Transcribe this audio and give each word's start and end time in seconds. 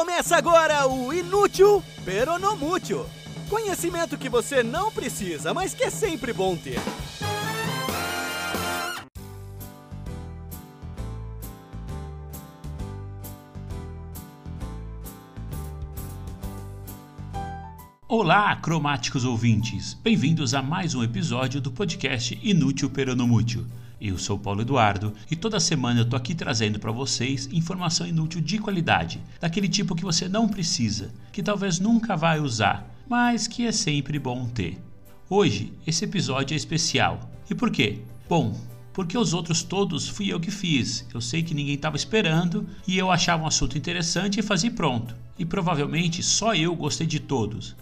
Começa 0.00 0.34
agora 0.34 0.88
o 0.88 1.12
Inútil 1.12 1.84
Peronomútil. 2.06 3.04
Conhecimento 3.50 4.16
que 4.16 4.30
você 4.30 4.62
não 4.62 4.90
precisa, 4.90 5.52
mas 5.52 5.74
que 5.74 5.84
é 5.84 5.90
sempre 5.90 6.32
bom 6.32 6.56
ter. 6.56 6.80
Olá, 18.08 18.56
cromáticos 18.56 19.26
ouvintes! 19.26 19.92
Bem-vindos 19.92 20.54
a 20.54 20.62
mais 20.62 20.94
um 20.94 21.04
episódio 21.04 21.60
do 21.60 21.70
podcast 21.70 22.40
Inútil 22.42 22.88
Peronomútil. 22.88 23.66
Eu 24.00 24.16
sou 24.16 24.38
Paulo 24.38 24.62
Eduardo 24.62 25.12
e 25.30 25.36
toda 25.36 25.60
semana 25.60 26.00
eu 26.00 26.08
tô 26.08 26.16
aqui 26.16 26.34
trazendo 26.34 26.78
para 26.80 26.90
vocês 26.90 27.46
informação 27.52 28.06
inútil 28.06 28.40
de 28.40 28.58
qualidade, 28.58 29.20
daquele 29.38 29.68
tipo 29.68 29.94
que 29.94 30.04
você 30.04 30.26
não 30.26 30.48
precisa, 30.48 31.12
que 31.30 31.42
talvez 31.42 31.78
nunca 31.78 32.16
vai 32.16 32.40
usar, 32.40 32.88
mas 33.06 33.46
que 33.46 33.66
é 33.66 33.72
sempre 33.72 34.18
bom 34.18 34.48
ter. 34.48 34.78
Hoje, 35.28 35.74
esse 35.86 36.06
episódio 36.06 36.54
é 36.54 36.56
especial. 36.56 37.30
E 37.50 37.54
por 37.54 37.70
quê? 37.70 37.98
Bom, 38.26 38.58
porque 38.94 39.18
os 39.18 39.34
outros 39.34 39.62
todos 39.62 40.08
fui 40.08 40.32
eu 40.32 40.40
que 40.40 40.50
fiz. 40.50 41.06
Eu 41.12 41.20
sei 41.20 41.42
que 41.42 41.52
ninguém 41.52 41.74
estava 41.74 41.96
esperando 41.96 42.66
e 42.88 42.96
eu 42.96 43.10
achava 43.10 43.44
um 43.44 43.46
assunto 43.46 43.76
interessante 43.76 44.40
e 44.40 44.42
fazia 44.42 44.70
pronto. 44.70 45.14
E 45.38 45.44
provavelmente 45.44 46.22
só 46.22 46.54
eu 46.54 46.74
gostei 46.74 47.06
de 47.06 47.20
todos. 47.20 47.76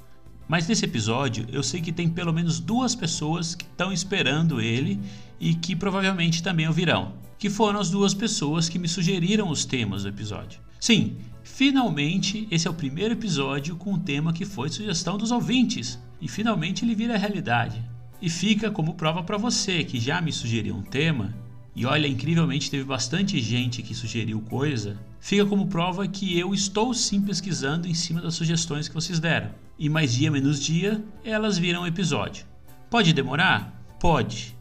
Mas 0.48 0.66
nesse 0.66 0.86
episódio 0.86 1.46
eu 1.52 1.62
sei 1.62 1.82
que 1.82 1.92
tem 1.92 2.08
pelo 2.08 2.32
menos 2.32 2.58
duas 2.58 2.94
pessoas 2.94 3.54
que 3.54 3.66
estão 3.66 3.92
esperando 3.92 4.62
ele 4.62 4.98
e 5.38 5.54
que 5.54 5.76
provavelmente 5.76 6.42
também 6.42 6.66
ouvirão, 6.66 7.12
que 7.38 7.50
foram 7.50 7.78
as 7.78 7.90
duas 7.90 8.14
pessoas 8.14 8.66
que 8.66 8.78
me 8.78 8.88
sugeriram 8.88 9.50
os 9.50 9.66
temas 9.66 10.04
do 10.04 10.08
episódio. 10.08 10.60
Sim, 10.80 11.18
finalmente 11.44 12.48
esse 12.50 12.66
é 12.66 12.70
o 12.70 12.74
primeiro 12.74 13.12
episódio 13.12 13.76
com 13.76 13.92
um 13.92 13.98
tema 13.98 14.32
que 14.32 14.46
foi 14.46 14.70
sugestão 14.70 15.18
dos 15.18 15.30
ouvintes 15.30 15.98
e 16.18 16.26
finalmente 16.26 16.82
ele 16.82 16.94
vira 16.94 17.18
realidade. 17.18 17.84
E 18.20 18.30
fica 18.30 18.70
como 18.70 18.94
prova 18.94 19.22
para 19.22 19.36
você 19.36 19.84
que 19.84 20.00
já 20.00 20.20
me 20.20 20.32
sugeriu 20.32 20.74
um 20.74 20.82
tema 20.82 21.34
e 21.76 21.84
olha, 21.84 22.08
incrivelmente 22.08 22.70
teve 22.70 22.84
bastante 22.84 23.38
gente 23.38 23.82
que 23.82 23.94
sugeriu 23.94 24.40
coisa, 24.40 24.98
fica 25.20 25.44
como 25.44 25.68
prova 25.68 26.08
que 26.08 26.36
eu 26.36 26.54
estou 26.54 26.92
sim 26.94 27.20
pesquisando 27.20 27.86
em 27.86 27.94
cima 27.94 28.20
das 28.20 28.34
sugestões 28.34 28.88
que 28.88 28.94
vocês 28.94 29.20
deram. 29.20 29.50
E 29.78 29.88
mais 29.88 30.12
dia 30.12 30.30
menos 30.30 30.60
dia, 30.60 31.04
elas 31.22 31.56
viram 31.56 31.86
episódio. 31.86 32.44
Pode 32.90 33.12
demorar? 33.12 33.80
Pode. 34.00 34.56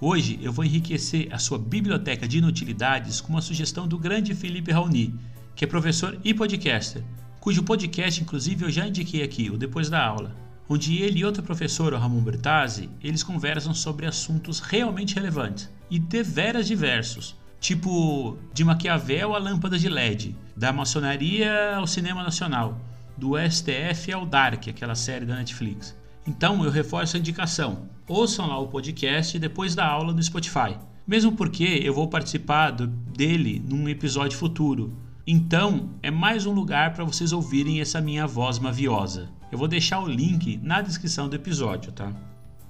Hoje 0.00 0.38
eu 0.40 0.52
vou 0.52 0.64
enriquecer 0.64 1.26
a 1.32 1.40
sua 1.40 1.58
biblioteca 1.58 2.28
de 2.28 2.38
inutilidades 2.38 3.20
com 3.20 3.32
uma 3.32 3.42
sugestão 3.42 3.88
do 3.88 3.98
grande 3.98 4.32
Felipe 4.32 4.70
Raoni, 4.70 5.12
que 5.56 5.64
é 5.64 5.66
professor 5.66 6.16
e 6.22 6.32
podcaster, 6.32 7.02
cujo 7.40 7.64
podcast 7.64 8.22
inclusive 8.22 8.66
eu 8.66 8.70
já 8.70 8.86
indiquei 8.86 9.24
aqui, 9.24 9.50
o 9.50 9.58
Depois 9.58 9.90
da 9.90 10.00
Aula, 10.00 10.36
onde 10.68 10.98
ele 10.98 11.18
e 11.18 11.24
outro 11.24 11.42
professor, 11.42 11.92
o 11.92 11.98
Ramon 11.98 12.20
Bertazzi, 12.20 12.88
eles 13.02 13.24
conversam 13.24 13.74
sobre 13.74 14.06
assuntos 14.06 14.60
realmente 14.60 15.16
relevantes 15.16 15.68
e 15.90 15.98
deveras 15.98 16.68
diversos, 16.68 17.34
tipo 17.60 18.38
de 18.52 18.64
Maquiavel 18.64 19.34
a 19.34 19.38
lâmpada 19.38 19.78
de 19.78 19.88
LED, 19.88 20.36
da 20.56 20.72
maçonaria 20.72 21.76
ao 21.76 21.86
cinema 21.86 22.22
nacional, 22.22 22.80
do 23.16 23.32
STF 23.38 24.12
ao 24.12 24.24
Dark, 24.24 24.68
aquela 24.68 24.94
série 24.94 25.24
da 25.24 25.36
Netflix. 25.36 25.96
Então 26.26 26.64
eu 26.64 26.70
reforço 26.70 27.16
a 27.16 27.20
indicação. 27.20 27.88
Ouçam 28.06 28.46
lá 28.46 28.58
o 28.58 28.68
podcast 28.68 29.38
depois 29.38 29.74
da 29.74 29.86
aula 29.86 30.12
no 30.12 30.22
Spotify. 30.22 30.76
Mesmo 31.06 31.32
porque 31.32 31.80
eu 31.82 31.94
vou 31.94 32.08
participar 32.08 32.70
do, 32.70 32.86
dele 32.86 33.62
num 33.66 33.88
episódio 33.88 34.36
futuro. 34.36 34.94
Então 35.26 35.90
é 36.02 36.10
mais 36.10 36.46
um 36.46 36.52
lugar 36.52 36.92
para 36.92 37.04
vocês 37.04 37.32
ouvirem 37.32 37.80
essa 37.80 38.00
minha 38.00 38.26
voz 38.26 38.58
maviosa. 38.58 39.30
Eu 39.50 39.58
vou 39.58 39.66
deixar 39.66 40.00
o 40.00 40.06
link 40.06 40.58
na 40.62 40.82
descrição 40.82 41.28
do 41.28 41.36
episódio, 41.36 41.92
tá? 41.92 42.12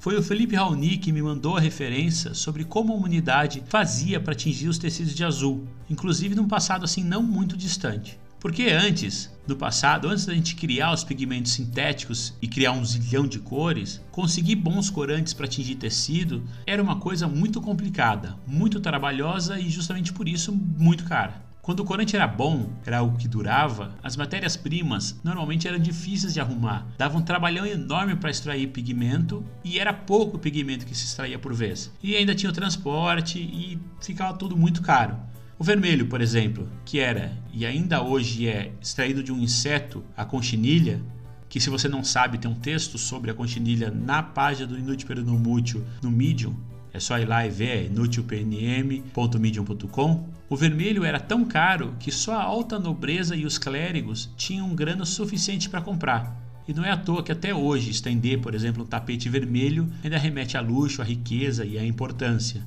Foi 0.00 0.16
o 0.16 0.22
Felipe 0.22 0.54
Raoni 0.54 0.97
que 0.97 1.10
me 1.10 1.20
mandou 1.20 1.56
a 1.56 1.60
referência 1.60 2.32
sobre 2.32 2.62
como 2.62 2.92
a 2.92 2.97
humanidade 2.97 3.64
fazia 3.66 4.20
para 4.20 4.32
atingir 4.32 4.69
os 4.69 4.78
tecidos 4.78 5.12
de 5.12 5.25
azul, 5.25 5.66
inclusive 5.91 6.36
num 6.36 6.47
passado 6.47 6.84
assim 6.84 7.03
não 7.03 7.20
muito 7.20 7.56
distante. 7.56 8.16
Porque 8.38 8.66
antes, 8.66 9.28
no 9.44 9.56
passado, 9.56 10.09
antes 10.09 10.25
da 10.25 10.32
gente 10.32 10.54
criar 10.54 10.92
os 10.92 11.03
pigmentos 11.03 11.50
sintéticos 11.50 12.32
e 12.41 12.47
criar 12.47 12.70
um 12.70 12.84
zilhão 12.84 13.26
de 13.26 13.41
cores, 13.41 14.00
conseguir 14.12 14.54
bons 14.54 14.88
corantes 14.88 15.34
para 15.34 15.47
atingir 15.47 15.75
tecido 15.75 16.44
era 16.65 16.80
uma 16.80 17.00
coisa 17.00 17.26
muito 17.26 17.60
complicada, 17.60 18.36
muito 18.47 18.78
trabalhosa 18.78 19.59
e 19.59 19.69
justamente 19.69 20.12
por 20.12 20.28
isso 20.28 20.53
muito 20.53 21.03
cara. 21.03 21.47
Quando 21.69 21.81
o 21.81 21.84
corante 21.84 22.17
era 22.17 22.27
bom, 22.27 22.73
era 22.87 22.97
algo 22.97 23.19
que 23.19 23.29
durava, 23.29 23.95
as 24.03 24.17
matérias-primas 24.17 25.21
normalmente 25.23 25.69
eram 25.69 25.79
difíceis 25.79 26.33
de 26.33 26.41
arrumar, 26.41 26.87
davam 26.97 27.21
um 27.21 27.23
trabalhão 27.23 27.67
enorme 27.67 28.17
para 28.17 28.31
extrair 28.31 28.69
pigmento 28.69 29.45
e 29.62 29.78
era 29.78 29.93
pouco 29.93 30.39
pigmento 30.39 30.87
que 30.87 30.95
se 30.95 31.05
extraía 31.05 31.39
por 31.39 31.53
vez. 31.53 31.93
E 32.03 32.17
ainda 32.17 32.34
tinha 32.34 32.49
o 32.49 32.55
transporte 32.55 33.39
e 33.39 33.78
ficava 34.01 34.33
tudo 34.33 34.57
muito 34.57 34.81
caro. 34.81 35.15
O 35.59 35.62
vermelho, 35.62 36.07
por 36.07 36.23
exemplo, 36.23 36.67
que 36.87 37.01
era 37.01 37.37
e 37.53 37.67
ainda 37.67 38.01
hoje 38.03 38.49
é 38.49 38.73
extraído 38.81 39.23
de 39.23 39.31
um 39.31 39.39
inseto, 39.39 40.03
a 40.17 40.25
conchinilha, 40.25 41.03
que 41.51 41.61
se 41.61 41.69
você 41.69 41.87
não 41.87 42.03
sabe 42.03 42.39
tem 42.39 42.51
um 42.51 42.55
texto 42.55 42.97
sobre 42.97 43.31
a 43.31 43.34
conchinilha 43.34 43.91
na 43.91 44.23
página 44.23 44.67
do 44.67 44.78
Inútil 44.78 45.07
Peronomútil 45.07 45.84
no 46.03 46.11
Medium, 46.11 46.57
é 46.93 47.00
só 47.00 47.19
ir 47.19 47.26
lá 47.26 47.47
e 47.47 47.50
ver, 47.50 47.69
é 47.69 47.87
inutilpnm.medium.com. 47.87 50.28
O 50.49 50.56
vermelho 50.56 51.04
era 51.04 51.21
tão 51.21 51.44
caro 51.44 51.94
que 52.00 52.10
só 52.10 52.32
a 52.34 52.43
alta 52.43 52.78
nobreza 52.78 53.37
e 53.37 53.44
os 53.44 53.59
clérigos 53.59 54.31
tinham 54.37 54.75
grana 54.75 55.04
suficiente 55.04 55.69
para 55.69 55.82
comprar. 55.82 56.34
E 56.66 56.75
não 56.75 56.84
é 56.84 56.91
à 56.91 56.97
toa 56.97 57.22
que 57.22 57.31
até 57.32 57.54
hoje 57.54 57.91
estender, 57.91 58.41
por 58.41 58.54
exemplo, 58.54 58.82
um 58.82 58.87
tapete 58.87 59.28
vermelho 59.28 59.88
ainda 60.03 60.19
remete 60.19 60.56
a 60.56 60.60
luxo, 60.60 61.00
a 61.00 61.04
riqueza 61.04 61.65
e 61.65 61.78
à 61.78 61.84
importância. 61.84 62.66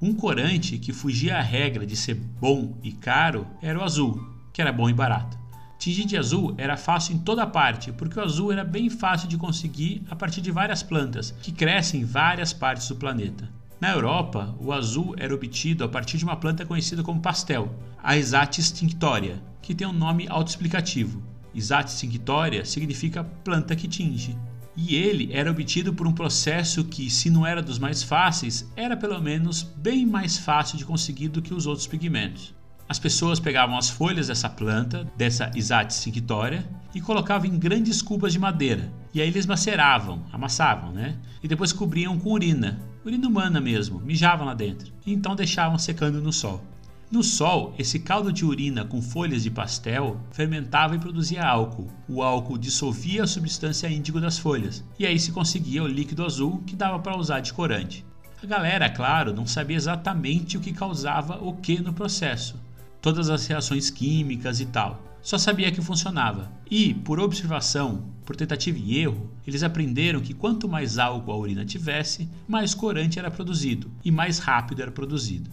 Um 0.00 0.14
corante 0.14 0.78
que 0.78 0.92
fugia 0.92 1.38
à 1.38 1.40
regra 1.40 1.86
de 1.86 1.96
ser 1.96 2.14
bom 2.14 2.76
e 2.82 2.92
caro 2.92 3.46
era 3.62 3.78
o 3.78 3.82
azul, 3.82 4.22
que 4.52 4.60
era 4.60 4.72
bom 4.72 4.90
e 4.90 4.92
barato. 4.92 5.38
Tingir 5.86 6.04
de 6.04 6.16
azul 6.16 6.52
era 6.58 6.76
fácil 6.76 7.14
em 7.14 7.18
toda 7.18 7.46
parte, 7.46 7.92
porque 7.92 8.18
o 8.18 8.22
azul 8.24 8.50
era 8.50 8.64
bem 8.64 8.90
fácil 8.90 9.28
de 9.28 9.36
conseguir 9.36 10.02
a 10.10 10.16
partir 10.16 10.40
de 10.40 10.50
várias 10.50 10.82
plantas 10.82 11.32
que 11.40 11.52
crescem 11.52 12.00
em 12.00 12.04
várias 12.04 12.52
partes 12.52 12.88
do 12.88 12.96
planeta. 12.96 13.48
Na 13.80 13.92
Europa, 13.92 14.52
o 14.58 14.72
azul 14.72 15.14
era 15.16 15.32
obtido 15.32 15.84
a 15.84 15.88
partir 15.88 16.18
de 16.18 16.24
uma 16.24 16.34
planta 16.34 16.66
conhecida 16.66 17.04
como 17.04 17.20
pastel, 17.20 17.72
a 18.02 18.16
Isatis 18.16 18.72
tinctoria, 18.72 19.40
que 19.62 19.76
tem 19.76 19.86
um 19.86 19.92
nome 19.92 20.26
autoexplicativo. 20.28 21.22
Isatis 21.54 22.00
tinctoria 22.00 22.64
significa 22.64 23.22
planta 23.22 23.76
que 23.76 23.86
tinge. 23.86 24.36
E 24.76 24.96
ele 24.96 25.32
era 25.32 25.52
obtido 25.52 25.94
por 25.94 26.08
um 26.08 26.12
processo 26.12 26.82
que, 26.82 27.08
se 27.08 27.30
não 27.30 27.46
era 27.46 27.62
dos 27.62 27.78
mais 27.78 28.02
fáceis, 28.02 28.68
era 28.74 28.96
pelo 28.96 29.22
menos 29.22 29.62
bem 29.62 30.04
mais 30.04 30.36
fácil 30.36 30.78
de 30.78 30.84
conseguir 30.84 31.28
do 31.28 31.40
que 31.40 31.54
os 31.54 31.64
outros 31.64 31.86
pigmentos. 31.86 32.56
As 32.88 33.00
pessoas 33.00 33.40
pegavam 33.40 33.76
as 33.76 33.90
folhas 33.90 34.28
dessa 34.28 34.48
planta, 34.48 35.10
dessa 35.16 35.50
Isatis 35.56 35.96
cinctoria, 35.96 36.64
e 36.94 37.00
colocavam 37.00 37.46
em 37.46 37.58
grandes 37.58 38.00
cubas 38.00 38.32
de 38.32 38.38
madeira. 38.38 38.92
E 39.12 39.20
aí 39.20 39.26
eles 39.26 39.44
maceravam, 39.44 40.24
amassavam, 40.32 40.92
né? 40.92 41.16
E 41.42 41.48
depois 41.48 41.72
cobriam 41.72 42.16
com 42.16 42.32
urina, 42.32 42.80
urina 43.04 43.26
humana 43.26 43.60
mesmo, 43.60 43.98
mijavam 43.98 44.46
lá 44.46 44.54
dentro. 44.54 44.92
E 45.04 45.12
então 45.12 45.34
deixavam 45.34 45.78
secando 45.78 46.22
no 46.22 46.32
sol. 46.32 46.62
No 47.10 47.22
sol, 47.22 47.74
esse 47.78 48.00
caldo 48.00 48.32
de 48.32 48.44
urina 48.44 48.84
com 48.84 49.02
folhas 49.02 49.42
de 49.42 49.50
pastel 49.50 50.20
fermentava 50.30 50.94
e 50.94 50.98
produzia 50.98 51.44
álcool. 51.44 51.88
O 52.08 52.22
álcool 52.22 52.58
dissolvia 52.58 53.24
a 53.24 53.28
substância 53.28 53.88
índigo 53.88 54.20
das 54.20 54.38
folhas, 54.38 54.84
e 54.98 55.06
aí 55.06 55.18
se 55.18 55.32
conseguia 55.32 55.82
o 55.82 55.88
líquido 55.88 56.24
azul 56.24 56.62
que 56.66 56.76
dava 56.76 56.98
para 56.98 57.16
usar 57.16 57.40
de 57.40 57.52
corante. 57.52 58.04
A 58.42 58.46
galera, 58.46 58.90
claro, 58.90 59.32
não 59.32 59.46
sabia 59.46 59.76
exatamente 59.76 60.56
o 60.56 60.60
que 60.60 60.72
causava 60.72 61.38
o 61.42 61.54
que 61.54 61.80
no 61.80 61.92
processo, 61.92 62.60
todas 63.06 63.30
as 63.30 63.46
reações 63.46 63.88
químicas 63.88 64.58
e 64.58 64.66
tal. 64.66 65.00
só 65.22 65.38
sabia 65.38 65.70
que 65.70 65.80
funcionava. 65.80 66.50
E, 66.68 66.92
por 66.92 67.20
observação, 67.20 68.02
por 68.24 68.34
tentativa 68.34 68.76
e 68.76 68.98
erro, 68.98 69.30
eles 69.46 69.62
aprenderam 69.62 70.20
que 70.20 70.34
quanto 70.34 70.68
mais 70.68 70.98
álcool 70.98 71.30
a 71.30 71.36
urina 71.36 71.64
tivesse, 71.64 72.28
mais 72.48 72.74
corante 72.74 73.16
era 73.16 73.30
produzido 73.30 73.88
e 74.04 74.10
mais 74.10 74.40
rápido 74.40 74.82
era 74.82 74.90
produzido. 74.90 75.48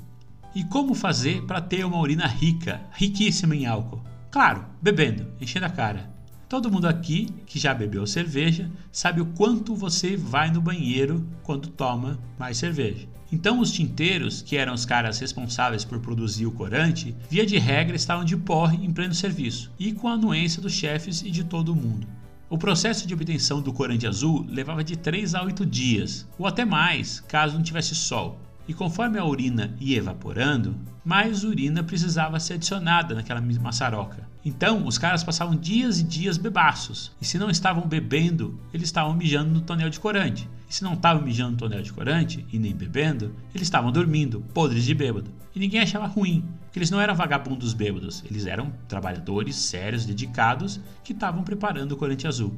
E 0.55 0.63
como 0.63 0.95
fazer 0.95 1.43
para 1.43 1.61
ter 1.61 1.85
uma 1.85 1.99
urina 1.99 2.25
rica, 2.25 2.81
riquíssima 2.91 3.55
em 3.55 3.67
álcool? 3.67 4.01
Claro, 4.31 4.65
bebendo, 4.81 5.27
enchendo 5.39 5.67
a 5.67 5.69
cara. 5.69 6.11
Todo 6.49 6.71
mundo 6.71 6.87
aqui 6.87 7.27
que 7.45 7.59
já 7.59 7.71
bebeu 7.71 8.07
cerveja 8.07 8.67
sabe 8.91 9.21
o 9.21 9.27
quanto 9.27 9.75
você 9.75 10.17
vai 10.17 10.49
no 10.49 10.59
banheiro 10.59 11.23
quando 11.43 11.67
toma 11.67 12.17
mais 12.39 12.57
cerveja. 12.57 13.07
Então 13.33 13.59
os 13.59 13.71
tinteiros, 13.71 14.43
que 14.43 14.57
eram 14.57 14.75
os 14.75 14.85
caras 14.85 15.17
responsáveis 15.17 15.83
por 15.83 15.99
produzir 15.99 16.45
o 16.45 16.51
corante, 16.51 17.15
via 17.27 17.43
de 17.43 17.57
regra 17.57 17.95
estavam 17.95 18.23
de 18.23 18.37
porre 18.37 18.85
em 18.85 18.93
pleno 18.93 19.15
serviço 19.15 19.71
e 19.79 19.91
com 19.91 20.07
a 20.07 20.13
anuência 20.13 20.61
dos 20.61 20.71
chefes 20.71 21.23
e 21.23 21.31
de 21.31 21.43
todo 21.43 21.75
mundo. 21.75 22.05
O 22.47 22.59
processo 22.59 23.07
de 23.07 23.13
obtenção 23.15 23.59
do 23.59 23.73
corante 23.73 24.05
azul 24.05 24.45
levava 24.47 24.83
de 24.83 24.95
3 24.95 25.33
a 25.33 25.41
8 25.41 25.65
dias, 25.65 26.27
ou 26.37 26.45
até 26.45 26.63
mais, 26.63 27.21
caso 27.21 27.55
não 27.55 27.63
tivesse 27.63 27.95
sol. 27.95 28.39
E 28.67 28.73
conforme 28.73 29.19
a 29.19 29.25
urina 29.25 29.75
ia 29.79 29.97
evaporando, 29.97 30.75
mais 31.03 31.43
urina 31.43 31.83
precisava 31.83 32.39
ser 32.39 32.53
adicionada 32.53 33.13
naquela 33.13 33.41
maçaroca. 33.41 34.27
Então, 34.45 34.85
os 34.85 34.97
caras 34.97 35.23
passavam 35.23 35.55
dias 35.55 35.99
e 35.99 36.03
dias 36.03 36.37
bebaços. 36.37 37.11
E 37.21 37.25
se 37.25 37.37
não 37.37 37.49
estavam 37.49 37.87
bebendo, 37.87 38.59
eles 38.73 38.87
estavam 38.87 39.13
mijando 39.13 39.53
no 39.53 39.61
tonel 39.61 39.89
de 39.89 39.99
corante. 39.99 40.49
E 40.69 40.73
se 40.73 40.83
não 40.83 40.93
estavam 40.93 41.23
mijando 41.23 41.51
no 41.51 41.57
tonel 41.57 41.81
de 41.81 41.93
corante 41.93 42.45
e 42.51 42.57
nem 42.57 42.73
bebendo, 42.73 43.35
eles 43.53 43.67
estavam 43.67 43.91
dormindo, 43.91 44.41
podres 44.53 44.85
de 44.85 44.93
bêbado. 44.93 45.31
E 45.55 45.59
ninguém 45.59 45.81
achava 45.81 46.07
ruim, 46.07 46.43
porque 46.65 46.79
eles 46.79 46.89
não 46.89 46.99
eram 46.99 47.15
vagabundos 47.15 47.73
bêbados, 47.73 48.23
eles 48.29 48.45
eram 48.45 48.73
trabalhadores 48.87 49.55
sérios, 49.55 50.05
dedicados, 50.05 50.79
que 51.03 51.13
estavam 51.13 51.43
preparando 51.43 51.91
o 51.91 51.97
corante 51.97 52.27
azul. 52.27 52.57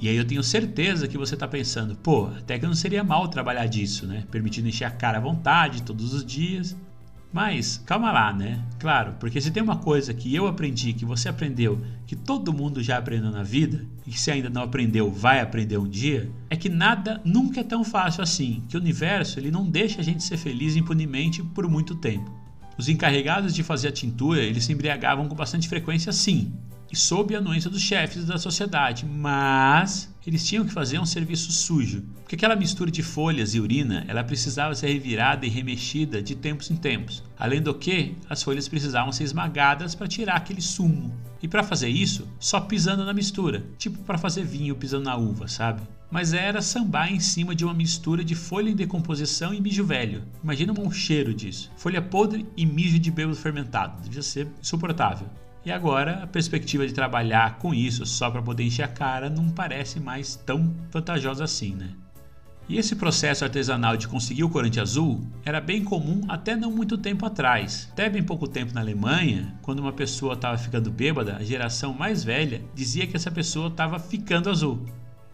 E 0.00 0.08
aí 0.08 0.16
eu 0.16 0.24
tenho 0.24 0.42
certeza 0.42 1.06
que 1.06 1.18
você 1.18 1.34
está 1.34 1.46
pensando, 1.46 1.94
pô, 1.94 2.28
até 2.28 2.58
que 2.58 2.64
não 2.64 2.72
seria 2.72 3.04
mal 3.04 3.28
trabalhar 3.28 3.66
disso, 3.66 4.06
né? 4.06 4.24
Permitindo 4.30 4.66
encher 4.66 4.86
a 4.86 4.90
cara 4.90 5.18
à 5.18 5.20
vontade 5.20 5.82
todos 5.82 6.14
os 6.14 6.24
dias. 6.24 6.74
Mas 7.30 7.76
calma 7.84 8.10
lá, 8.10 8.32
né? 8.32 8.64
Claro, 8.78 9.14
porque 9.20 9.38
se 9.42 9.50
tem 9.50 9.62
uma 9.62 9.76
coisa 9.76 10.14
que 10.14 10.34
eu 10.34 10.46
aprendi, 10.46 10.94
que 10.94 11.04
você 11.04 11.28
aprendeu, 11.28 11.82
que 12.06 12.16
todo 12.16 12.50
mundo 12.50 12.82
já 12.82 12.96
aprendeu 12.96 13.30
na 13.30 13.42
vida, 13.42 13.86
e 14.06 14.10
que 14.10 14.18
se 14.18 14.30
ainda 14.30 14.48
não 14.48 14.62
aprendeu, 14.62 15.10
vai 15.12 15.38
aprender 15.38 15.76
um 15.76 15.86
dia, 15.86 16.32
é 16.48 16.56
que 16.56 16.70
nada 16.70 17.20
nunca 17.22 17.60
é 17.60 17.64
tão 17.64 17.84
fácil 17.84 18.22
assim, 18.22 18.64
que 18.70 18.78
o 18.78 18.80
universo 18.80 19.38
ele 19.38 19.50
não 19.50 19.68
deixa 19.68 20.00
a 20.00 20.04
gente 20.04 20.24
ser 20.24 20.38
feliz 20.38 20.76
impunemente 20.76 21.42
por 21.42 21.68
muito 21.68 21.94
tempo. 21.94 22.34
Os 22.76 22.88
encarregados 22.88 23.54
de 23.54 23.62
fazer 23.62 23.88
a 23.88 23.92
tintura, 23.92 24.40
eles 24.40 24.64
se 24.64 24.72
embriagavam 24.72 25.28
com 25.28 25.34
bastante 25.36 25.68
frequência 25.68 26.10
sim, 26.12 26.52
e 26.90 26.96
sob 26.96 27.34
a 27.34 27.38
anuência 27.38 27.70
dos 27.70 27.80
chefes 27.80 28.24
da 28.24 28.38
sociedade, 28.38 29.06
mas 29.06 30.12
eles 30.26 30.46
tinham 30.46 30.64
que 30.64 30.72
fazer 30.72 30.98
um 30.98 31.06
serviço 31.06 31.50
sujo, 31.50 32.04
porque 32.20 32.34
aquela 32.34 32.54
mistura 32.54 32.90
de 32.90 33.02
folhas 33.02 33.54
e 33.54 33.60
urina, 33.60 34.04
ela 34.06 34.22
precisava 34.22 34.74
ser 34.74 34.88
revirada 34.88 35.46
e 35.46 35.48
remexida 35.48 36.22
de 36.22 36.34
tempos 36.34 36.70
em 36.70 36.76
tempos. 36.76 37.22
Além 37.38 37.62
do 37.62 37.74
que, 37.74 38.16
as 38.28 38.42
folhas 38.42 38.68
precisavam 38.68 39.12
ser 39.12 39.24
esmagadas 39.24 39.94
para 39.94 40.08
tirar 40.08 40.36
aquele 40.36 40.60
sumo. 40.60 41.12
E 41.42 41.48
para 41.48 41.62
fazer 41.62 41.88
isso, 41.88 42.28
só 42.38 42.60
pisando 42.60 43.04
na 43.04 43.14
mistura, 43.14 43.64
tipo 43.78 43.98
para 44.04 44.18
fazer 44.18 44.44
vinho 44.44 44.76
pisando 44.76 45.04
na 45.04 45.16
uva, 45.16 45.48
sabe? 45.48 45.80
Mas 46.10 46.32
era 46.32 46.60
sambar 46.60 47.10
em 47.10 47.20
cima 47.20 47.54
de 47.54 47.64
uma 47.64 47.72
mistura 47.72 48.24
de 48.24 48.34
folha 48.34 48.68
em 48.68 48.74
decomposição 48.74 49.54
e 49.54 49.60
mijo 49.60 49.84
velho. 49.84 50.24
Imagina 50.42 50.74
um 50.78 50.90
cheiro 50.90 51.32
disso. 51.32 51.70
Folha 51.76 52.02
podre 52.02 52.46
e 52.56 52.66
mijo 52.66 52.98
de 52.98 53.10
bêbado 53.10 53.36
fermentado. 53.36 54.02
Devia 54.02 54.22
ser 54.22 54.48
insuportável. 54.60 55.28
E 55.64 55.70
agora 55.70 56.22
a 56.22 56.26
perspectiva 56.26 56.86
de 56.86 56.94
trabalhar 56.94 57.58
com 57.58 57.74
isso 57.74 58.06
só 58.06 58.30
para 58.30 58.40
poder 58.40 58.64
encher 58.64 58.82
a 58.82 58.88
cara 58.88 59.28
não 59.28 59.50
parece 59.50 60.00
mais 60.00 60.34
tão 60.34 60.74
vantajosa 60.90 61.44
assim, 61.44 61.74
né? 61.74 61.90
E 62.70 62.78
esse 62.78 62.94
processo 62.94 63.44
artesanal 63.44 63.96
de 63.96 64.06
conseguir 64.06 64.44
o 64.44 64.48
corante 64.48 64.78
azul 64.78 65.20
era 65.44 65.60
bem 65.60 65.82
comum 65.82 66.22
até 66.28 66.54
não 66.54 66.70
muito 66.70 66.96
tempo 66.96 67.26
atrás. 67.26 67.88
Até 67.92 68.08
bem 68.08 68.22
pouco 68.22 68.46
tempo 68.46 68.72
na 68.72 68.80
Alemanha, 68.80 69.58
quando 69.60 69.80
uma 69.80 69.92
pessoa 69.92 70.34
estava 70.34 70.56
ficando 70.56 70.88
bêbada, 70.88 71.36
a 71.36 71.42
geração 71.42 71.92
mais 71.92 72.22
velha 72.22 72.62
dizia 72.72 73.08
que 73.08 73.16
essa 73.16 73.30
pessoa 73.30 73.66
estava 73.66 73.98
ficando 73.98 74.48
azul. 74.48 74.86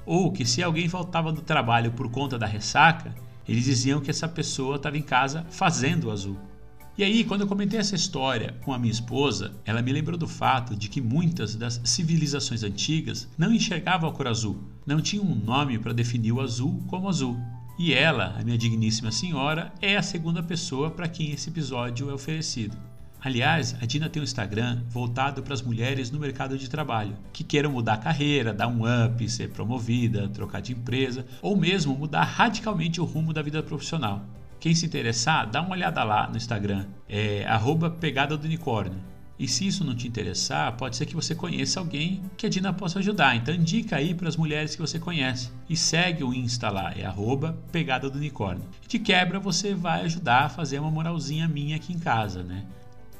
Ou 0.06 0.32
que 0.32 0.46
se 0.46 0.62
alguém 0.62 0.88
faltava 0.88 1.30
do 1.30 1.42
trabalho 1.42 1.92
por 1.92 2.10
conta 2.10 2.38
da 2.38 2.46
ressaca, 2.46 3.14
eles 3.46 3.64
diziam 3.64 4.00
que 4.00 4.10
essa 4.10 4.26
pessoa 4.26 4.76
estava 4.76 4.96
em 4.96 5.02
casa 5.02 5.44
fazendo 5.50 6.10
azul. 6.10 6.38
E 6.98 7.04
aí, 7.04 7.24
quando 7.24 7.42
eu 7.42 7.46
comentei 7.46 7.78
essa 7.78 7.94
história 7.94 8.54
com 8.64 8.72
a 8.72 8.78
minha 8.78 8.90
esposa, 8.90 9.52
ela 9.66 9.82
me 9.82 9.92
lembrou 9.92 10.16
do 10.16 10.26
fato 10.26 10.74
de 10.74 10.88
que 10.88 10.98
muitas 10.98 11.54
das 11.54 11.78
civilizações 11.84 12.62
antigas 12.62 13.28
não 13.36 13.52
enxergavam 13.52 14.08
a 14.08 14.12
cor 14.14 14.26
azul, 14.26 14.56
não 14.86 15.02
tinham 15.02 15.26
um 15.26 15.34
nome 15.34 15.78
para 15.78 15.92
definir 15.92 16.32
o 16.32 16.40
azul 16.40 16.82
como 16.86 17.06
azul. 17.06 17.36
E 17.78 17.92
ela, 17.92 18.34
a 18.38 18.42
minha 18.42 18.56
digníssima 18.56 19.12
senhora, 19.12 19.74
é 19.82 19.94
a 19.94 20.02
segunda 20.02 20.42
pessoa 20.42 20.90
para 20.90 21.06
quem 21.06 21.32
esse 21.32 21.50
episódio 21.50 22.08
é 22.08 22.14
oferecido. 22.14 22.74
Aliás, 23.20 23.76
a 23.78 23.84
Dina 23.84 24.08
tem 24.08 24.22
um 24.22 24.24
Instagram 24.24 24.82
voltado 24.88 25.42
para 25.42 25.52
as 25.52 25.60
mulheres 25.60 26.10
no 26.10 26.18
mercado 26.18 26.56
de 26.56 26.70
trabalho, 26.70 27.18
que 27.30 27.44
queiram 27.44 27.72
mudar 27.72 27.94
a 27.94 27.98
carreira, 27.98 28.54
dar 28.54 28.68
um 28.68 28.84
up, 28.84 29.28
ser 29.28 29.50
promovida, 29.50 30.30
trocar 30.30 30.62
de 30.62 30.72
empresa, 30.72 31.26
ou 31.42 31.58
mesmo 31.58 31.94
mudar 31.94 32.24
radicalmente 32.24 33.02
o 33.02 33.04
rumo 33.04 33.34
da 33.34 33.42
vida 33.42 33.62
profissional. 33.62 34.24
Quem 34.58 34.74
se 34.74 34.86
interessar, 34.86 35.48
dá 35.48 35.60
uma 35.60 35.72
olhada 35.72 36.02
lá 36.02 36.28
no 36.28 36.36
Instagram, 36.36 36.86
é 37.08 37.44
pegada 38.00 38.36
do 38.36 38.44
unicórnio. 38.44 39.00
E 39.38 39.46
se 39.46 39.66
isso 39.66 39.84
não 39.84 39.94
te 39.94 40.08
interessar, 40.08 40.74
pode 40.78 40.96
ser 40.96 41.04
que 41.04 41.14
você 41.14 41.34
conheça 41.34 41.78
alguém 41.78 42.22
que 42.38 42.46
a 42.46 42.48
Dina 42.48 42.72
possa 42.72 43.00
ajudar. 43.00 43.36
Então 43.36 43.54
indica 43.54 43.96
aí 43.96 44.14
para 44.14 44.28
as 44.28 44.36
mulheres 44.36 44.74
que 44.74 44.80
você 44.80 44.98
conhece. 44.98 45.50
E 45.68 45.76
segue 45.76 46.24
o 46.24 46.32
Insta 46.32 46.70
lá, 46.70 46.92
é 46.96 47.04
arroba 47.04 47.58
pegada 47.70 48.08
do 48.08 48.16
unicórnio. 48.16 48.64
De 48.88 48.98
quebra 48.98 49.38
você 49.38 49.74
vai 49.74 50.02
ajudar 50.04 50.46
a 50.46 50.48
fazer 50.48 50.78
uma 50.78 50.90
moralzinha 50.90 51.46
minha 51.46 51.76
aqui 51.76 51.92
em 51.92 51.98
casa, 51.98 52.42
né? 52.42 52.64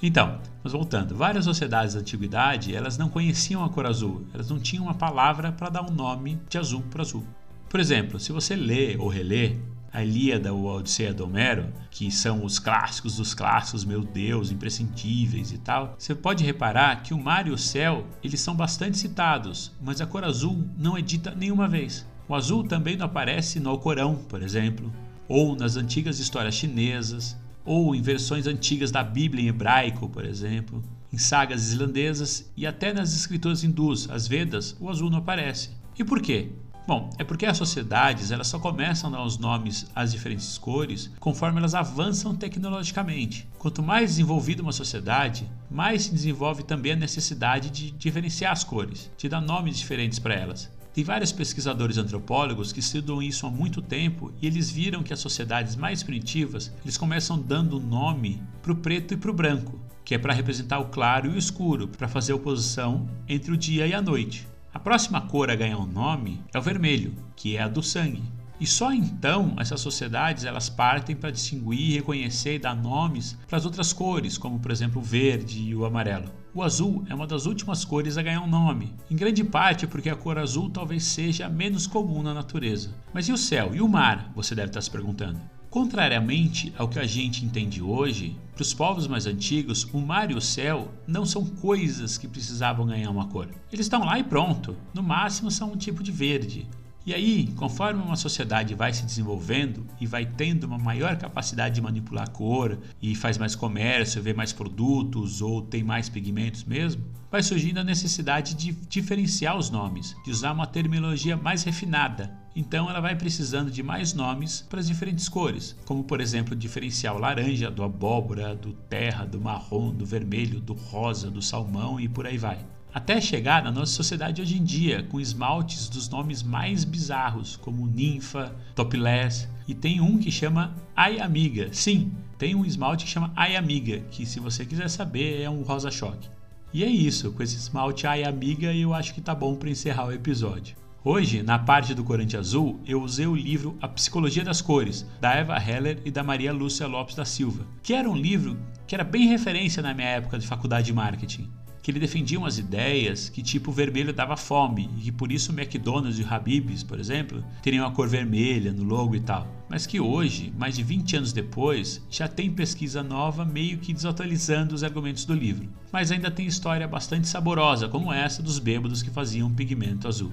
Então, 0.02 0.40
mas 0.62 0.72
voltando, 0.72 1.14
várias 1.14 1.44
sociedades 1.44 1.94
da 1.94 2.00
antiguidade, 2.00 2.74
elas 2.74 2.96
não 2.96 3.08
conheciam 3.08 3.62
a 3.64 3.68
cor 3.68 3.86
azul, 3.86 4.26
elas 4.32 4.48
não 4.48 4.58
tinham 4.58 4.84
uma 4.84 4.94
palavra 4.94 5.52
para 5.52 5.68
dar 5.68 5.82
um 5.82 5.92
nome 5.92 6.38
de 6.48 6.58
azul 6.58 6.82
para 6.90 7.02
azul. 7.02 7.26
Por 7.68 7.80
exemplo, 7.80 8.18
se 8.18 8.32
você 8.32 8.54
lê 8.54 8.96
ou 8.96 9.08
relê 9.08 9.56
a 9.96 10.04
Ilíada 10.04 10.52
ou 10.52 10.68
a 10.68 10.74
Odisseia 10.74 11.14
do 11.14 11.24
Homero, 11.24 11.72
que 11.90 12.10
são 12.10 12.44
os 12.44 12.58
clássicos 12.58 13.16
dos 13.16 13.32
clássicos, 13.32 13.82
meu 13.82 14.04
Deus, 14.04 14.50
imprescindíveis 14.50 15.52
e 15.52 15.56
tal, 15.56 15.94
você 15.96 16.14
pode 16.14 16.44
reparar 16.44 17.02
que 17.02 17.14
o 17.14 17.18
mar 17.18 17.46
e 17.46 17.50
o 17.50 17.56
céu, 17.56 18.06
eles 18.22 18.40
são 18.40 18.54
bastante 18.54 18.98
citados, 18.98 19.72
mas 19.80 19.98
a 20.02 20.06
cor 20.06 20.22
azul 20.22 20.68
não 20.76 20.98
é 20.98 21.00
dita 21.00 21.34
nenhuma 21.34 21.66
vez. 21.66 22.06
O 22.28 22.34
azul 22.34 22.62
também 22.62 22.94
não 22.94 23.06
aparece 23.06 23.58
no 23.58 23.70
Alcorão, 23.70 24.16
por 24.16 24.42
exemplo, 24.42 24.92
ou 25.26 25.56
nas 25.56 25.78
antigas 25.78 26.18
histórias 26.18 26.56
chinesas, 26.56 27.34
ou 27.64 27.94
em 27.94 28.02
versões 28.02 28.46
antigas 28.46 28.90
da 28.90 29.02
Bíblia 29.02 29.44
em 29.44 29.48
hebraico, 29.48 30.10
por 30.10 30.26
exemplo, 30.26 30.82
em 31.10 31.16
sagas 31.16 31.72
islandesas 31.72 32.52
e 32.54 32.66
até 32.66 32.92
nas 32.92 33.16
escrituras 33.16 33.64
hindus, 33.64 34.10
as 34.10 34.28
Vedas, 34.28 34.76
o 34.78 34.90
azul 34.90 35.08
não 35.08 35.20
aparece. 35.20 35.70
E 35.98 36.04
por 36.04 36.20
quê? 36.20 36.50
Bom, 36.86 37.10
é 37.18 37.24
porque 37.24 37.44
as 37.44 37.56
sociedades 37.56 38.30
elas 38.30 38.46
só 38.46 38.60
começam 38.60 39.10
a 39.10 39.16
dar 39.16 39.24
os 39.24 39.38
nomes 39.38 39.90
às 39.92 40.12
diferentes 40.12 40.56
cores 40.56 41.10
conforme 41.18 41.58
elas 41.58 41.74
avançam 41.74 42.32
tecnologicamente. 42.36 43.48
Quanto 43.58 43.82
mais 43.82 44.10
desenvolvida 44.10 44.62
uma 44.62 44.70
sociedade, 44.70 45.50
mais 45.68 46.04
se 46.04 46.12
desenvolve 46.12 46.62
também 46.62 46.92
a 46.92 46.96
necessidade 46.96 47.70
de 47.70 47.90
diferenciar 47.90 48.52
as 48.52 48.62
cores, 48.62 49.10
de 49.18 49.28
dar 49.28 49.40
nomes 49.40 49.76
diferentes 49.76 50.20
para 50.20 50.34
elas. 50.34 50.70
Tem 50.94 51.02
vários 51.02 51.32
pesquisadores 51.32 51.98
antropólogos 51.98 52.72
que 52.72 52.78
estudam 52.78 53.20
isso 53.20 53.48
há 53.48 53.50
muito 53.50 53.82
tempo 53.82 54.32
e 54.40 54.46
eles 54.46 54.70
viram 54.70 55.02
que 55.02 55.12
as 55.12 55.18
sociedades 55.18 55.74
mais 55.74 56.04
primitivas 56.04 56.72
eles 56.84 56.96
começam 56.96 57.36
dando 57.36 57.80
nome 57.80 58.40
para 58.62 58.72
o 58.72 58.76
preto 58.76 59.12
e 59.12 59.16
para 59.16 59.30
o 59.32 59.34
branco, 59.34 59.80
que 60.04 60.14
é 60.14 60.18
para 60.18 60.32
representar 60.32 60.78
o 60.78 60.86
claro 60.86 61.26
e 61.26 61.34
o 61.34 61.38
escuro, 61.38 61.88
para 61.88 62.06
fazer 62.06 62.32
oposição 62.32 63.10
entre 63.28 63.50
o 63.50 63.56
dia 63.56 63.88
e 63.88 63.92
a 63.92 64.00
noite. 64.00 64.46
A 64.76 64.78
próxima 64.78 65.22
cor 65.22 65.50
a 65.50 65.56
ganhar 65.56 65.78
um 65.78 65.86
nome 65.86 66.38
é 66.52 66.58
o 66.58 66.62
vermelho, 66.62 67.14
que 67.34 67.56
é 67.56 67.62
a 67.62 67.66
do 67.66 67.82
sangue. 67.82 68.22
E 68.60 68.66
só 68.66 68.92
então 68.92 69.56
essas 69.58 69.80
sociedades 69.80 70.44
elas 70.44 70.68
partem 70.68 71.16
para 71.16 71.30
distinguir, 71.30 71.94
reconhecer 71.94 72.56
e 72.56 72.58
dar 72.58 72.76
nomes 72.76 73.38
para 73.48 73.56
as 73.56 73.64
outras 73.64 73.94
cores, 73.94 74.36
como 74.36 74.60
por 74.60 74.70
exemplo 74.70 75.00
o 75.00 75.02
verde 75.04 75.62
e 75.62 75.74
o 75.74 75.86
amarelo. 75.86 76.30
O 76.52 76.62
azul 76.62 77.06
é 77.08 77.14
uma 77.14 77.26
das 77.26 77.46
últimas 77.46 77.86
cores 77.86 78.18
a 78.18 78.22
ganhar 78.22 78.42
um 78.42 78.46
nome, 78.46 78.92
em 79.10 79.16
grande 79.16 79.42
parte 79.42 79.86
porque 79.86 80.10
a 80.10 80.14
cor 80.14 80.36
azul 80.36 80.68
talvez 80.68 81.04
seja 81.04 81.46
a 81.46 81.48
menos 81.48 81.86
comum 81.86 82.22
na 82.22 82.34
natureza. 82.34 82.94
Mas 83.14 83.26
e 83.28 83.32
o 83.32 83.38
céu 83.38 83.74
e 83.74 83.80
o 83.80 83.88
mar? 83.88 84.30
Você 84.36 84.54
deve 84.54 84.68
estar 84.68 84.82
se 84.82 84.90
perguntando. 84.90 85.40
Contrariamente 85.76 86.72
ao 86.78 86.88
que 86.88 86.98
a 86.98 87.06
gente 87.06 87.44
entende 87.44 87.82
hoje, 87.82 88.34
para 88.54 88.62
os 88.62 88.72
povos 88.72 89.06
mais 89.06 89.26
antigos, 89.26 89.84
o 89.92 90.00
mar 90.00 90.30
e 90.30 90.34
o 90.34 90.40
céu 90.40 90.90
não 91.06 91.26
são 91.26 91.44
coisas 91.44 92.16
que 92.16 92.26
precisavam 92.26 92.86
ganhar 92.86 93.10
uma 93.10 93.26
cor. 93.26 93.50
Eles 93.70 93.84
estão 93.84 94.02
lá 94.02 94.18
e 94.18 94.24
pronto. 94.24 94.74
No 94.94 95.02
máximo 95.02 95.50
são 95.50 95.72
um 95.72 95.76
tipo 95.76 96.02
de 96.02 96.10
verde. 96.10 96.66
E 97.04 97.12
aí, 97.12 97.48
conforme 97.56 98.02
uma 98.02 98.16
sociedade 98.16 98.74
vai 98.74 98.90
se 98.94 99.04
desenvolvendo 99.04 99.86
e 100.00 100.06
vai 100.06 100.24
tendo 100.24 100.64
uma 100.64 100.78
maior 100.78 101.14
capacidade 101.18 101.74
de 101.74 101.82
manipular 101.82 102.24
a 102.24 102.30
cor 102.30 102.78
e 103.02 103.14
faz 103.14 103.36
mais 103.36 103.54
comércio, 103.54 104.22
vê 104.22 104.32
mais 104.32 104.54
produtos 104.54 105.42
ou 105.42 105.60
tem 105.60 105.84
mais 105.84 106.08
pigmentos 106.08 106.64
mesmo, 106.64 107.04
vai 107.30 107.42
surgindo 107.42 107.80
a 107.80 107.84
necessidade 107.84 108.54
de 108.54 108.72
diferenciar 108.88 109.58
os 109.58 109.68
nomes, 109.68 110.16
de 110.24 110.30
usar 110.30 110.52
uma 110.52 110.66
terminologia 110.66 111.36
mais 111.36 111.64
refinada. 111.64 112.45
Então 112.56 112.88
ela 112.88 113.00
vai 113.00 113.14
precisando 113.14 113.70
de 113.70 113.82
mais 113.82 114.14
nomes 114.14 114.62
para 114.62 114.80
as 114.80 114.86
diferentes 114.88 115.28
cores, 115.28 115.76
como 115.84 116.02
por 116.02 116.22
exemplo 116.22 116.56
o 116.56 117.18
laranja 117.18 117.70
do 117.70 117.84
abóbora, 117.84 118.56
do 118.56 118.72
terra, 118.72 119.26
do 119.26 119.38
marrom, 119.38 119.92
do 119.92 120.06
vermelho, 120.06 120.58
do 120.58 120.72
rosa, 120.72 121.30
do 121.30 121.42
salmão 121.42 122.00
e 122.00 122.08
por 122.08 122.26
aí 122.26 122.38
vai 122.38 122.64
até 122.94 123.20
chegar 123.20 123.62
na 123.62 123.70
nossa 123.70 123.92
sociedade 123.92 124.40
hoje 124.40 124.56
em 124.56 124.64
dia, 124.64 125.02
com 125.02 125.20
esmaltes 125.20 125.86
dos 125.86 126.08
nomes 126.08 126.42
mais 126.42 126.82
bizarros, 126.82 127.54
como 127.54 127.86
ninfa, 127.86 128.56
topless, 128.74 129.46
e 129.68 129.74
tem 129.74 130.00
um 130.00 130.16
que 130.16 130.30
chama 130.30 130.74
Ai 130.96 131.20
Amiga. 131.20 131.68
Sim, 131.72 132.10
tem 132.38 132.54
um 132.54 132.64
esmalte 132.64 133.04
que 133.04 133.10
chama 133.10 133.30
Ai 133.36 133.54
Amiga, 133.54 134.00
que 134.10 134.24
se 134.24 134.40
você 134.40 134.64
quiser 134.64 134.88
saber 134.88 135.42
é 135.42 135.50
um 135.50 135.60
rosa 135.60 135.90
choque. 135.90 136.30
E 136.72 136.82
é 136.82 136.88
isso, 136.88 137.32
com 137.32 137.42
esse 137.42 137.56
esmalte 137.56 138.06
Ai 138.06 138.24
Amiga 138.24 138.72
eu 138.72 138.94
acho 138.94 139.12
que 139.12 139.20
tá 139.20 139.34
bom 139.34 139.56
para 139.56 139.68
encerrar 139.68 140.06
o 140.06 140.12
episódio. 140.12 140.74
Hoje, 141.08 141.40
na 141.40 141.56
parte 141.56 141.94
do 141.94 142.02
corante 142.02 142.36
azul, 142.36 142.80
eu 142.84 143.00
usei 143.00 143.28
o 143.28 143.34
livro 143.36 143.78
A 143.80 143.86
Psicologia 143.86 144.42
das 144.42 144.60
Cores, 144.60 145.06
da 145.20 145.34
Eva 145.34 145.56
Heller 145.56 146.02
e 146.04 146.10
da 146.10 146.24
Maria 146.24 146.52
Lúcia 146.52 146.84
Lopes 146.88 147.14
da 147.14 147.24
Silva, 147.24 147.64
que 147.80 147.94
era 147.94 148.10
um 148.10 148.16
livro 148.16 148.58
que 148.88 148.94
era 148.96 149.04
bem 149.04 149.28
referência 149.28 149.80
na 149.80 149.94
minha 149.94 150.08
época 150.08 150.36
de 150.36 150.48
faculdade 150.48 150.86
de 150.86 150.92
marketing 150.92 151.48
que 151.80 151.92
ele 151.92 152.00
defendia 152.00 152.36
umas 152.36 152.58
ideias 152.58 153.28
que 153.28 153.40
tipo 153.40 153.70
vermelho 153.70 154.12
dava 154.12 154.36
fome 154.36 154.90
e 154.98 155.02
que 155.02 155.12
por 155.12 155.30
isso 155.30 155.52
McDonald's 155.52 156.18
e 156.18 156.26
Habib's, 156.28 156.82
por 156.82 156.98
exemplo, 156.98 157.44
teriam 157.62 157.86
a 157.86 157.92
cor 157.92 158.08
vermelha 158.08 158.72
no 158.72 158.82
logo 158.82 159.14
e 159.14 159.20
tal. 159.20 159.46
Mas 159.68 159.86
que 159.86 160.00
hoje, 160.00 160.52
mais 160.58 160.74
de 160.74 160.82
20 160.82 161.18
anos 161.18 161.32
depois, 161.32 162.04
já 162.10 162.26
tem 162.26 162.50
pesquisa 162.50 163.04
nova 163.04 163.44
meio 163.44 163.78
que 163.78 163.92
desatualizando 163.92 164.74
os 164.74 164.82
argumentos 164.82 165.24
do 165.24 165.32
livro. 165.32 165.68
Mas 165.92 166.10
ainda 166.10 166.28
tem 166.28 166.48
história 166.48 166.88
bastante 166.88 167.28
saborosa, 167.28 167.88
como 167.88 168.12
essa 168.12 168.42
dos 168.42 168.58
bêbados 168.58 169.00
que 169.00 169.10
faziam 169.10 169.54
pigmento 169.54 170.08
azul. 170.08 170.32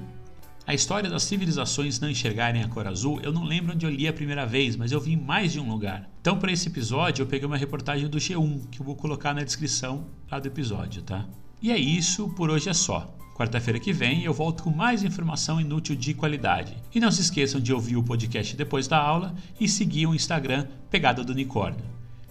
A 0.65 0.73
história 0.73 1.09
das 1.09 1.23
civilizações 1.23 1.99
não 1.99 2.09
enxergarem 2.09 2.63
a 2.63 2.69
cor 2.69 2.87
azul, 2.87 3.19
eu 3.21 3.33
não 3.33 3.43
lembro 3.43 3.73
onde 3.73 3.85
eu 3.85 3.89
li 3.89 4.07
a 4.07 4.13
primeira 4.13 4.45
vez, 4.45 4.77
mas 4.77 4.93
eu 4.93 4.99
vi 4.99 5.11
em 5.11 5.17
mais 5.17 5.51
de 5.51 5.59
um 5.59 5.69
lugar. 5.69 6.09
Então, 6.21 6.39
para 6.39 6.53
esse 6.53 6.69
episódio, 6.69 7.21
eu 7.21 7.27
peguei 7.27 7.45
uma 7.45 7.57
reportagem 7.57 8.07
do 8.07 8.17
G1, 8.17 8.69
que 8.71 8.79
eu 8.79 8.85
vou 8.85 8.95
colocar 8.95 9.33
na 9.33 9.43
descrição 9.43 10.07
lá 10.31 10.39
do 10.39 10.47
episódio, 10.47 11.01
tá? 11.01 11.27
E 11.61 11.69
é 11.69 11.77
isso, 11.77 12.29
por 12.29 12.49
hoje 12.49 12.69
é 12.69 12.73
só. 12.73 13.13
Quarta-feira 13.35 13.77
que 13.79 13.91
vem 13.91 14.23
eu 14.23 14.33
volto 14.33 14.63
com 14.63 14.69
mais 14.69 15.03
informação 15.03 15.59
inútil 15.59 15.97
de 15.97 16.13
qualidade. 16.13 16.77
E 16.95 16.99
não 16.99 17.11
se 17.11 17.21
esqueçam 17.21 17.59
de 17.59 17.73
ouvir 17.73 17.97
o 17.97 18.03
podcast 18.03 18.55
depois 18.55 18.87
da 18.87 18.97
aula 18.97 19.35
e 19.59 19.67
seguir 19.67 20.05
o 20.05 20.15
Instagram 20.15 20.67
Pegada 20.89 21.25
do 21.25 21.33
Unicórnio. 21.33 21.83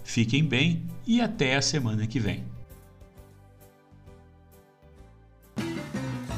Fiquem 0.05 0.43
bem 0.43 0.85
e 1.07 1.21
até 1.21 1.57
a 1.57 1.63
semana 1.63 2.07
que 2.07 2.19
vem. 2.19 2.52